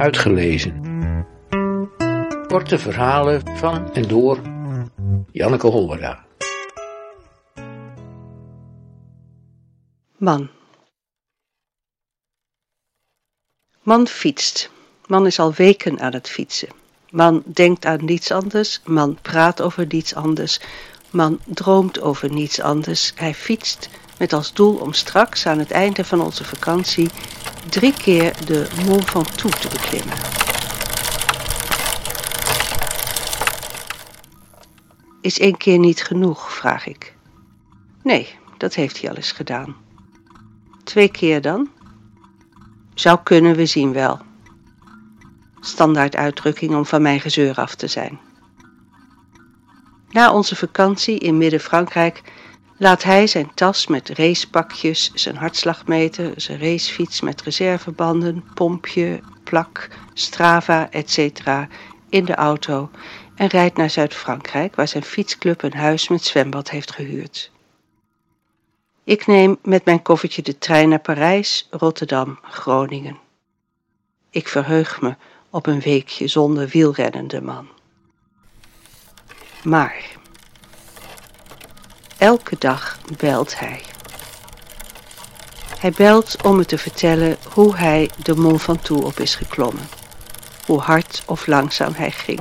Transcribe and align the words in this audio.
Uitgelezen. 0.00 0.80
Korte 2.46 2.78
verhalen 2.78 3.56
van 3.56 3.92
en 3.92 4.08
door 4.08 4.40
Janneke 5.32 5.66
Hollera. 5.66 6.24
Man. 10.16 10.48
Man 13.82 14.06
fietst. 14.06 14.70
Man 15.06 15.26
is 15.26 15.38
al 15.38 15.52
weken 15.52 16.00
aan 16.00 16.12
het 16.12 16.28
fietsen. 16.28 16.68
Man 17.10 17.42
denkt 17.46 17.84
aan 17.84 18.04
niets 18.04 18.30
anders. 18.30 18.80
Man 18.84 19.18
praat 19.22 19.60
over 19.60 19.86
niets 19.88 20.14
anders. 20.14 20.60
Man 21.10 21.38
droomt 21.46 22.00
over 22.00 22.32
niets 22.32 22.60
anders. 22.60 23.12
Hij 23.14 23.34
fietst 23.34 23.88
met 24.18 24.32
als 24.32 24.52
doel 24.52 24.76
om 24.76 24.92
straks 24.92 25.46
aan 25.46 25.58
het 25.58 25.70
einde 25.70 26.04
van 26.04 26.20
onze 26.20 26.44
vakantie 26.44 27.10
drie 27.70 27.92
keer 27.92 28.46
de 28.46 28.68
Mont 28.86 29.10
Ventoux 29.10 29.60
te 29.60 29.68
beklimmen. 29.68 30.16
Is 35.20 35.38
één 35.38 35.56
keer 35.56 35.78
niet 35.78 36.02
genoeg, 36.02 36.52
vraag 36.52 36.86
ik. 36.86 37.14
Nee, 38.02 38.28
dat 38.56 38.74
heeft 38.74 39.00
hij 39.00 39.10
al 39.10 39.16
eens 39.16 39.32
gedaan. 39.32 39.76
Twee 40.84 41.10
keer 41.10 41.40
dan? 41.40 41.68
Zou 42.94 43.18
kunnen, 43.22 43.56
we 43.56 43.66
zien 43.66 43.92
wel. 43.92 44.20
Standaard 45.60 46.16
uitdrukking 46.16 46.74
om 46.74 46.86
van 46.86 47.02
mijn 47.02 47.20
gezeur 47.20 47.54
af 47.54 47.74
te 47.74 47.86
zijn. 47.86 48.18
Na 50.10 50.32
onze 50.32 50.56
vakantie 50.56 51.18
in 51.18 51.38
Midden-Frankrijk 51.38 52.22
laat 52.80 53.02
hij 53.02 53.26
zijn 53.26 53.54
tas 53.54 53.86
met 53.86 54.08
racepakjes, 54.08 55.10
zijn 55.14 55.36
hartslagmeter, 55.36 56.32
zijn 56.36 56.58
racefiets 56.58 57.20
met 57.20 57.42
reservebanden, 57.42 58.44
pompje, 58.54 59.20
plak, 59.44 59.88
Strava, 60.14 60.90
etc. 60.90 61.40
in 62.08 62.24
de 62.24 62.34
auto 62.34 62.90
en 63.34 63.46
rijdt 63.46 63.76
naar 63.76 63.90
Zuid-Frankrijk, 63.90 64.74
waar 64.74 64.88
zijn 64.88 65.02
fietsclub 65.02 65.62
een 65.62 65.74
huis 65.74 66.08
met 66.08 66.24
zwembad 66.24 66.70
heeft 66.70 66.92
gehuurd. 66.92 67.50
Ik 69.04 69.26
neem 69.26 69.58
met 69.62 69.84
mijn 69.84 70.02
koffertje 70.02 70.42
de 70.42 70.58
trein 70.58 70.88
naar 70.88 71.00
Parijs, 71.00 71.66
Rotterdam, 71.70 72.38
Groningen. 72.42 73.18
Ik 74.30 74.48
verheug 74.48 75.00
me 75.00 75.16
op 75.50 75.66
een 75.66 75.80
weekje 75.80 76.26
zonder 76.26 76.68
wielrennende 76.68 77.42
man. 77.42 77.68
Maar 79.62 80.18
elke 82.20 82.56
dag 82.58 82.98
belt 83.16 83.58
hij. 83.58 83.82
Hij 85.78 85.90
belt 85.90 86.36
om 86.42 86.56
me 86.56 86.64
te 86.64 86.78
vertellen 86.78 87.36
hoe 87.52 87.76
hij 87.76 88.10
de 88.22 88.34
Mont 88.34 88.62
Ventoux 88.62 89.04
op 89.04 89.20
is 89.20 89.34
geklommen. 89.34 89.88
Hoe 90.66 90.80
hard 90.80 91.22
of 91.26 91.46
langzaam 91.46 91.94
hij 91.94 92.10
ging. 92.10 92.40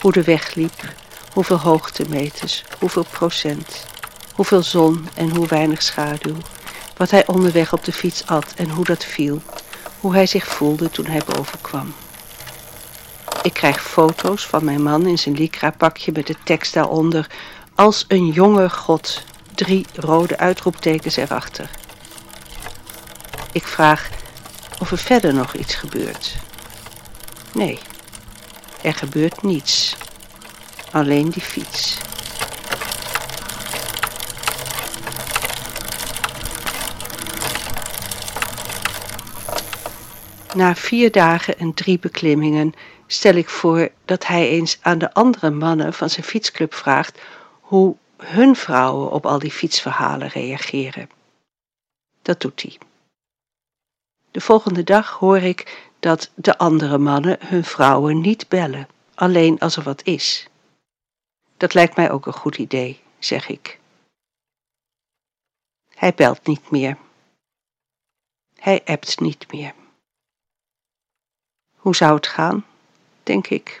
Hoe 0.00 0.12
de 0.12 0.22
weg 0.22 0.54
liep. 0.54 0.92
Hoeveel 1.32 1.58
hoogtemeters. 1.58 2.64
Hoeveel 2.78 3.04
procent. 3.10 3.86
Hoeveel 4.34 4.62
zon 4.62 5.08
en 5.14 5.30
hoe 5.30 5.46
weinig 5.46 5.82
schaduw. 5.82 6.36
Wat 6.96 7.10
hij 7.10 7.26
onderweg 7.26 7.72
op 7.72 7.84
de 7.84 7.92
fiets 7.92 8.26
at 8.26 8.52
en 8.56 8.70
hoe 8.70 8.84
dat 8.84 9.04
viel. 9.04 9.42
Hoe 10.00 10.14
hij 10.14 10.26
zich 10.26 10.46
voelde 10.46 10.90
toen 10.90 11.06
hij 11.06 11.22
boven 11.26 11.60
kwam. 11.60 11.94
Ik 13.42 13.52
krijg 13.52 13.82
foto's 13.82 14.46
van 14.46 14.64
mijn 14.64 14.82
man 14.82 15.06
in 15.06 15.18
zijn 15.18 15.34
lycra-pakje 15.34 16.12
met 16.12 16.26
de 16.26 16.36
tekst 16.44 16.74
daaronder... 16.74 17.26
Als 17.76 18.04
een 18.08 18.26
jonge 18.30 18.70
god, 18.70 19.22
drie 19.54 19.86
rode 19.94 20.38
uitroeptekens 20.38 21.16
erachter. 21.16 21.70
Ik 23.52 23.62
vraag 23.62 24.10
of 24.80 24.90
er 24.90 24.98
verder 24.98 25.34
nog 25.34 25.54
iets 25.54 25.74
gebeurt. 25.74 26.36
Nee, 27.52 27.78
er 28.82 28.94
gebeurt 28.94 29.42
niets. 29.42 29.96
Alleen 30.90 31.30
die 31.30 31.42
fiets. 31.42 31.98
Na 40.54 40.74
vier 40.74 41.12
dagen 41.12 41.58
en 41.58 41.74
drie 41.74 41.98
beklimmingen 41.98 42.72
stel 43.06 43.34
ik 43.34 43.48
voor 43.48 43.88
dat 44.04 44.26
hij 44.26 44.48
eens 44.48 44.78
aan 44.80 44.98
de 44.98 45.14
andere 45.14 45.50
mannen 45.50 45.92
van 45.92 46.10
zijn 46.10 46.26
fietsclub 46.26 46.74
vraagt 46.74 47.18
hoe 47.64 47.96
hun 48.16 48.56
vrouwen 48.56 49.10
op 49.10 49.26
al 49.26 49.38
die 49.38 49.50
fietsverhalen 49.50 50.28
reageren. 50.28 51.10
Dat 52.22 52.40
doet 52.40 52.62
hij. 52.62 52.78
De 54.30 54.40
volgende 54.40 54.84
dag 54.84 55.10
hoor 55.10 55.38
ik 55.38 55.90
dat 55.98 56.30
de 56.34 56.58
andere 56.58 56.98
mannen 56.98 57.38
hun 57.40 57.64
vrouwen 57.64 58.20
niet 58.20 58.48
bellen, 58.48 58.88
alleen 59.14 59.58
als 59.58 59.76
er 59.76 59.82
wat 59.82 60.02
is. 60.02 60.48
Dat 61.56 61.74
lijkt 61.74 61.96
mij 61.96 62.10
ook 62.10 62.26
een 62.26 62.32
goed 62.32 62.56
idee, 62.56 63.02
zeg 63.18 63.48
ik. 63.48 63.80
Hij 65.88 66.14
belt 66.14 66.46
niet 66.46 66.70
meer. 66.70 66.96
Hij 68.58 68.82
appt 68.84 69.20
niet 69.20 69.52
meer. 69.52 69.74
Hoe 71.76 71.96
zou 71.96 72.14
het 72.14 72.26
gaan, 72.26 72.66
denk 73.22 73.46
ik. 73.46 73.80